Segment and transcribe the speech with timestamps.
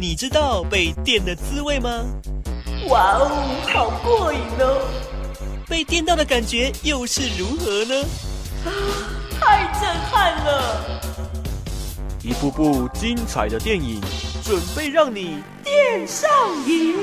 [0.00, 1.90] 你知道被电的滋味吗？
[2.88, 3.28] 哇哦，
[3.72, 4.86] 好过瘾哦！
[5.68, 8.04] 被电到的感觉又是如何呢？
[8.64, 8.70] 啊，
[9.40, 11.00] 太震撼了！
[12.22, 14.00] 一部部精彩的电影，
[14.44, 16.30] 准备让你电上
[16.64, 16.94] 瘾。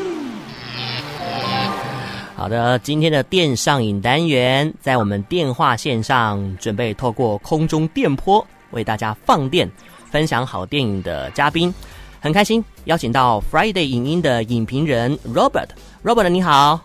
[2.37, 9.69] 好的，今天的电上瘾单元，在我们电话线上准备透过空中电波为大家放电。
[10.11, 11.73] 分享好电影的嘉宾，
[12.19, 15.67] 很开心邀请到 Friday 影音的影评人 Robert。
[16.03, 16.79] Robert 你好，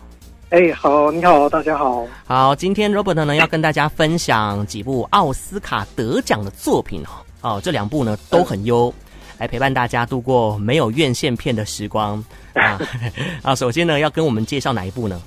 [0.49, 2.05] 哎、欸，好，你好，大家好。
[2.25, 7.03] 好，今天 Robert 呢要跟大家分享几部奥斯卡得奖的作品
[7.41, 8.93] 哦，这两部呢都很优，
[9.39, 12.79] 来陪伴大家度过没有院线片的时光啊。
[13.41, 15.19] 啊，首先呢要跟我们介绍哪一部呢？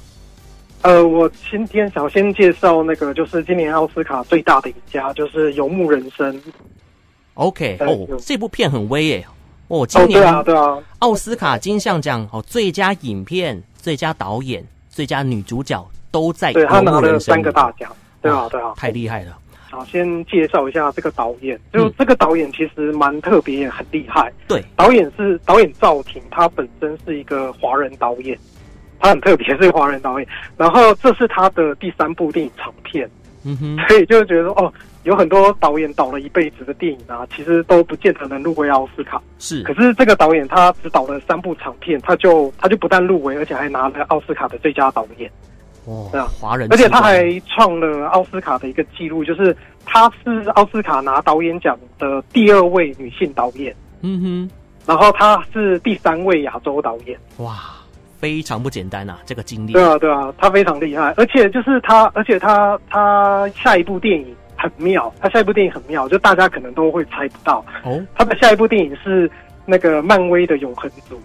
[0.82, 6.32] 呃，我今天想先介绍那个，就是今年奥斯卡最大的赢家，就是《游牧人生》。
[7.32, 9.26] OK，哦，这部片很威耶！
[9.68, 17.90] 哦，今年啊，对啊，奥斯卡金像奖哦，最佳影片、最佳导演、最佳女主角都在《对，他拿了三个大奖，
[18.20, 19.36] 对啊，对啊，太厉害了！
[19.70, 24.32] 好，先介绍一下这个导演，就这个导演其实蛮特别，也很厉害。
[24.46, 28.38] 对，导演是导演赵婷，他本身是一个华人导演，
[29.00, 30.28] 他很特别，是华人导演。
[30.56, 33.10] 然后这是他的第三部电影长片，
[33.44, 34.72] 嗯哼，所以就觉得说哦。
[35.04, 39.20] 有很多导演导了一辈子的电影啊，其实都不见得能入围奥斯卡。
[39.38, 45.30] 是，可是这个导演他只导了三部长片，他就他就不但入围，而且还拿了奥斯卡的最佳导演。
[45.84, 53.76] 哦，对啊，华人，而且他还创了奥斯卡的一个记录，就是他是奥斯卡拿导演奖的第二位女性导演。
[54.00, 54.50] 嗯哼，
[54.86, 57.14] 然后他是第三位亚洲导演。
[57.36, 57.73] 哇，
[58.24, 59.74] 非常不简单啊，这个经历。
[59.74, 64.34] 对啊，对啊，他非常厉害，而且就是他，而且他他下一部电影。
[64.56, 68.02] 很妙，他下一部电影很妙，就大家可能都会猜不到哦。
[68.14, 69.30] 他的下一部电影是
[69.66, 71.20] 那个漫威的永恒族，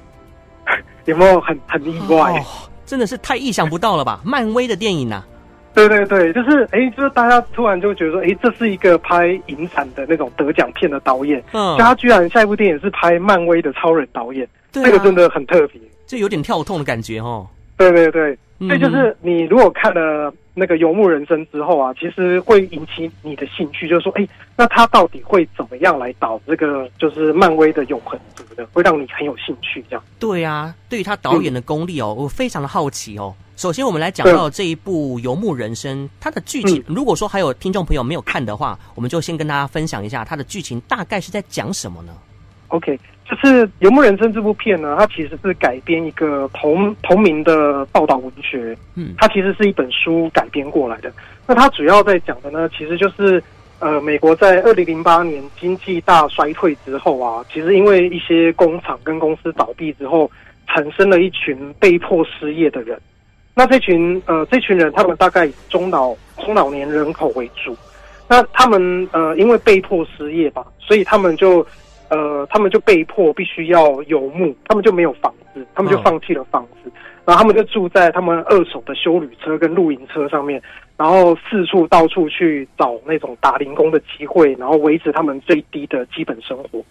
[1.06, 2.34] 有没有很很意外？
[2.34, 2.44] 哦，
[2.86, 4.20] 真的是太意想不到了吧！
[4.26, 5.26] 漫威的电影啊，
[5.74, 15.80] 对对对，就是哎，就是大家突然就觉得说，哎，这是一个拍影展的那种得奖片的导演，嗯，他居然下一部电影是拍漫威的超人导演，这、啊、个真的很特别，
[16.10, 17.48] 就有点跳痛的感觉哦。
[17.78, 20.34] 对对对，所以就是你如果看了。
[20.56, 24.28] 那个游牧人生之后啊，其实会引起你的兴趣，就是说，哎，
[24.58, 30.04] 那他到底会怎么样来导这个就是漫威的永恒族的，会让你很有兴趣，这样。
[30.20, 33.34] 对啊，对于他导演的功力哦，嗯、我非常的好奇哦。
[33.56, 42.12] 首先，我们来讲到这一部游牧人生，它的剧情，如果说还有听众朋友没有看的话，我们就先跟大家分享一下它的剧情大概是在讲什么呢
[42.68, 43.00] ？OK。
[43.30, 51.14] 就是《游牧人生》这部片呢，它其实是改编一个同同名的报道文学，嗯，它其实是一本书改编过来的。
[51.46, 53.42] 那它主要在讲的呢，其实就是
[53.78, 60.32] 呃，美国在二零零八年经济大衰退之后啊，其实因为一些工厂跟公司倒闭之后，
[60.66, 63.00] 产生了一群被迫失业的人。
[63.54, 67.78] 那这群呃，这群人他们大概以中老中老年人口为主。
[68.28, 71.64] 那他们呃，因为被迫失业吧，所以他们就。
[72.10, 76.94] 呃，他们就被迫必须要游牧，他们就没有房子，他们就放弃了房子，哦，
[77.26, 80.62] 然后他们就住在他们二手的修旅车跟露营车上面，
[80.98, 86.84] 然后四处到处去找那种打零工的机会，然后维持他们最低的基本生活。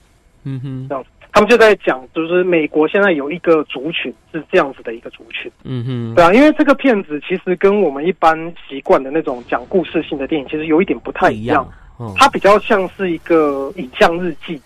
[0.44, 5.50] 嗯哼，这样子，他们就在讲，就是美国现在有一个族群是这样子的一个族群。
[5.64, 11.68] 嗯哼，对啊，因为这个片子其实跟我们一般习惯的那种讲故事性的电影其实有一点不太一样，
[11.98, 14.62] 哦，它比较像是一个影像日记。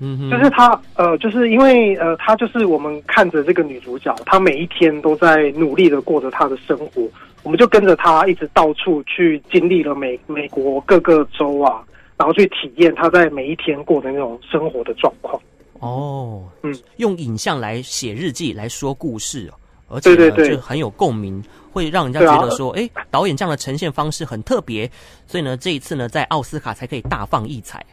[0.00, 7.02] 嗯，就是他，呃，就是因为，呃，他就是我们看着这个女主角，她每一天都在努力的过着她的生活，
[7.42, 11.82] 我们就跟着她一直到处去经历了美美国各个州啊，
[12.16, 15.40] 然后去体验她在每一天过的那种生活的状况。
[15.80, 19.50] 哦，嗯，用影像来写日记来说故事，
[19.88, 21.42] 而且对对对，就很有共鸣，
[21.72, 24.88] 会让人家觉得说，哎，导演这样的呈现方式很特别，
[25.26, 27.84] 所以呢，这一次呢，在奥斯卡才可以大放异彩。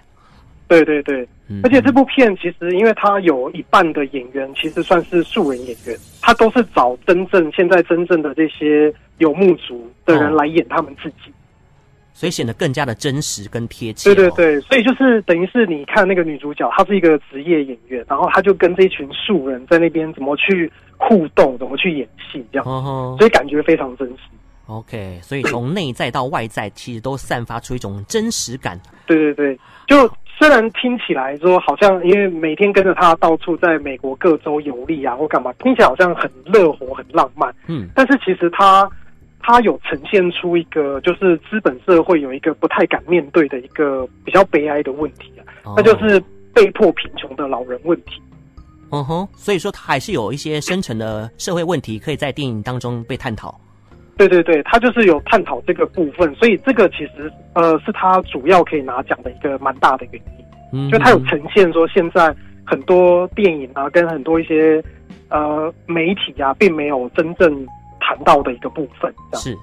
[0.67, 1.27] 对对对，
[1.63, 11.31] 而且这部片其实，因为它有一半的演员其实算是素人演员，他都是找真正现在真正的这些游牧族的人来演他们自己，
[12.13, 14.15] 所以显得更加的真实跟贴切。
[14.15, 22.65] 对对对，所以就是等于是你看那个女主角，她是一个职业演员，然后她就跟这一群素人在那边怎么去互动，怎么去演戏，这样，
[23.19, 24.17] 所以感觉非常真实。
[24.65, 28.81] OK，所以从内在到外在，其实都散发出一种真实感。
[29.05, 30.11] 对对对，就。
[30.37, 37.53] 虽然听起来说好像，因为每天跟着他到处在美国各州游历啊，或干嘛，听起来好像很热火、很浪漫。
[37.67, 38.89] 嗯，但是其实他
[39.41, 45.31] 他有呈现出一个，就是资本社会有一个不太敢面对的一个比较悲哀的问题
[45.63, 46.21] 啊，那就是
[46.53, 48.21] 被迫贫穷的老人问题。
[48.91, 53.59] 嗯哼，所以说他还是有一些深层的社会问题可以在电影当中被探讨。
[54.17, 60.45] 对对对，他就是有探讨这个部分，所以这个其实呃是他主要可以拿奖的一个蛮大的原因。
[60.71, 62.33] 嗯，就他有呈现说现在
[62.65, 64.83] 很多电影啊，跟很多一些
[65.29, 67.65] 呃媒体啊，并没有真正
[67.99, 69.13] 谈到的一个部分。
[69.33, 69.55] 是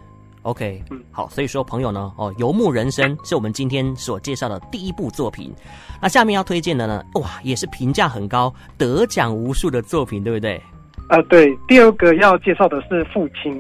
[0.43, 5.52] ，OK，嗯，好，所以说朋友呢，哦，《游牧人生》是我们今天所介绍的第一部作品。
[6.00, 10.60] 那下面要推荐的呢，哇，也是评价很高、得奖无数的作品，对不对？
[11.08, 13.52] 呃，对，第二个要介绍的是《父亲》。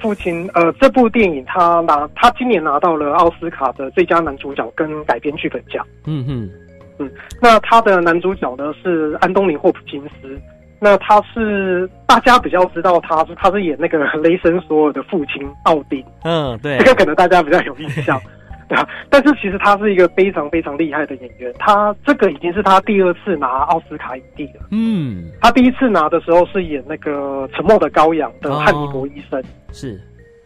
[0.00, 5.86] 父亲，呃，这部电影他拿他今年拿到了奥斯卡的最佳男主角跟改编剧本奖。
[6.04, 6.50] 嗯哼，
[6.98, 7.10] 嗯，
[7.40, 10.38] 那他的男主角呢是安东尼霍普金斯，
[10.78, 16.04] 那他是大家比较知道他是他是演那个雷神索尔的父亲奥丁。
[16.24, 18.20] 嗯，对， 这个可能大家比较有印象。
[18.68, 24.66] 对啊，但是其实他是一个非常非常厉害的演员，他这个已经是他第二次拿奥斯卡影帝了。
[24.72, 29.40] 嗯，他第一次拿的时候是演那个《沉默的羔羊》的汉尼伯医生。
[29.40, 30.00] 哦、是，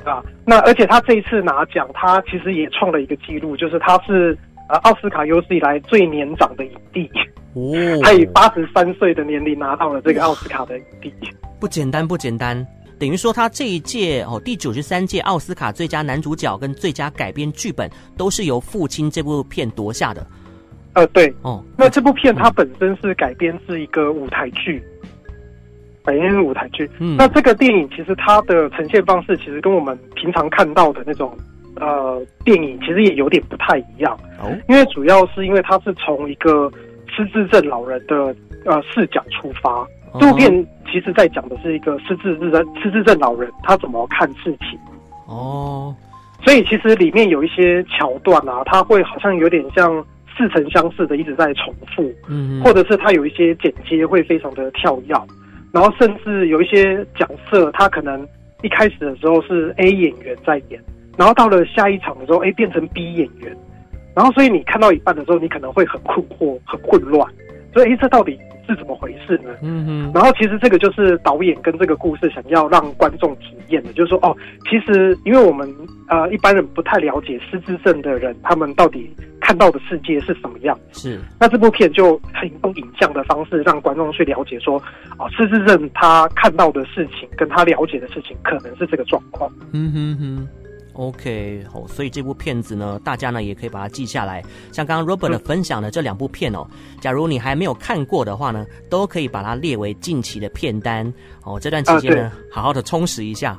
[0.05, 4.37] 啊，那而且他这一次拿奖，他其实也创了一个记录，就是他是
[4.69, 7.11] 呃奥斯卡有史以来最年长的影帝。
[7.55, 7.73] 哦，
[8.05, 11.13] 他以八十三岁的年龄拿到了这个奥斯卡的影帝，
[11.59, 12.67] 不简单，不简单。
[13.01, 20.27] 等于说，他这一届哦，第九十三届奥斯卡最佳男主角跟最佳改编剧本都是由《父亲》这部片夺下的。
[20.93, 24.85] 呃，对，哦，那这部片它本身是改编自一个舞台剧，
[26.05, 26.91] 改编是舞台剧。
[26.99, 31.35] 嗯，那这个电影其实它的呈现方式，其实跟我们平常看到的那种
[31.77, 34.15] 呃电影，其实也有点不太一样。
[34.43, 36.71] 哦，因为主要是因为它是从一个
[37.07, 38.37] 失智症老人的
[38.67, 39.87] 呃视角出发。
[40.19, 42.51] 这部片其实在讲的是一个失智症
[42.83, 44.79] 失智症老人他怎么看事情。
[45.27, 45.95] 哦，
[46.45, 50.05] 所以其实里面有一些桥段啊，他会好像有点像
[50.37, 55.15] 似曾相识的一直在重复，嗯，或者是他有一些剪接会非常的跳跃，
[55.73, 58.27] 然后甚至有一些角色他可能
[58.63, 60.83] 一开始的时候是 A 演员在演，
[61.17, 63.57] 然后到了下一场的时候，哎，变成 B 演员，
[64.17, 67.31] 然后所以你看到一半的时候，你可能会很困惑、很混乱，
[67.73, 68.37] 所以哎，这到底
[68.71, 69.51] 是怎么回事呢？
[69.63, 74.37] 嗯哼，然后其实这个就是导演跟这个故事想要让观众体验的，就是说哦，
[74.69, 75.69] 其实因为我们
[76.09, 80.79] 呃一般人不太了解失智症的人，他们到底看到的世界是什么样。
[80.93, 84.77] 是，那这部片就很用影像的方式让观众去了解说，
[85.19, 89.51] 哦，失智症他看到的事情跟他了解的事情可能是这个状况。
[89.73, 90.49] 嗯哼哼。
[90.95, 94.43] OK，好，所以这部片子呢，大家呢也可以把它记下来。
[94.73, 96.67] 像刚刚 Robert 的分享的这两部片哦，
[97.01, 101.11] 假如你还没有看过的话呢，都可以把它列为近期的片单
[101.43, 101.59] 哦。
[101.59, 103.57] 这段期间呢，好好的充实一下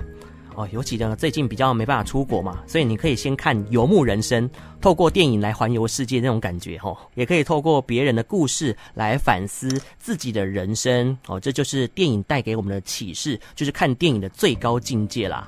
[0.55, 0.67] 哦。
[0.71, 4.47] 尤其呢，最近比较没办法出国嘛，所以你可以先看《游牧人生》，
[4.81, 11.39] 透过电影来环游世界那种感觉哦，也可以透过别人的故事来反思自己的人生哦。
[11.39, 15.47] 这就是电影带给我们的启示，就是看电影的最高境界啦。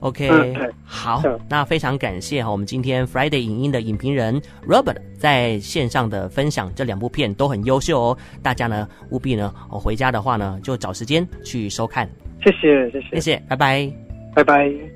[0.00, 12.08] OK，嗯、好，那非常感谢哈，我们今天 Friday 影音的影评人 Robert 在线上的分享，这两部片都很优秀哦，大家呢务必呢，我回家的话呢就找时间去收看。
[12.44, 13.90] 谢谢，谢谢，谢谢，拜拜，
[14.34, 14.95] 拜拜。